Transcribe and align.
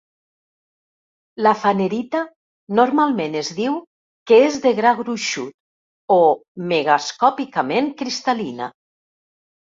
La 1.47 1.49
fanerita 1.63 2.21
normalment 2.79 3.35
es 3.41 3.51
diu 3.59 3.75
que 4.31 4.39
és 4.45 4.57
"de 4.63 4.71
gra 4.79 4.93
gruixut" 5.01 5.53
o 6.15 6.17
"megascòpicament 6.71 7.91
cristal·lina". 8.01 8.71